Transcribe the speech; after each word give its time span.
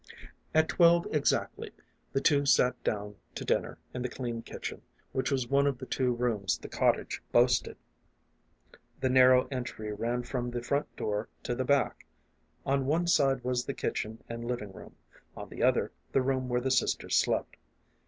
At 0.55 0.67
twelve 0.67 1.07
exactly 1.13 1.69
the 2.11 2.21
two 2.21 2.43
sat 2.47 2.83
down 2.83 3.17
to 3.35 3.45
dinner 3.45 3.77
in 3.93 4.01
the 4.01 4.09
clean 4.09 4.41
kitchen, 4.41 4.81
which 5.11 5.29
was 5.29 5.47
one 5.47 5.67
of 5.67 5.77
the 5.77 5.85
two 5.85 6.11
rooms 6.15 6.57
the 6.57 6.67
cottage 6.67 7.21
boasted. 7.31 7.77
The 8.99 9.09
narrow 9.11 9.45
entry 9.51 9.93
ran 9.93 10.23
from 10.23 10.49
the 10.49 10.63
front 10.63 10.95
door 10.95 11.29
to 11.43 11.53
the 11.53 11.65
back. 11.65 12.07
On 12.65 12.87
one 12.87 13.05
side 13.05 13.43
was 13.43 13.63
the 13.65 13.75
kitchen 13.75 14.23
and 14.27 14.43
living 14.43 14.71
room; 14.71 14.95
on 15.37 15.49
the 15.49 15.61
other, 15.61 15.91
the 16.13 16.23
room 16.23 16.49
where 16.49 16.61
the 16.61 16.71
sisters 16.71 17.15
slept. 17.15 17.57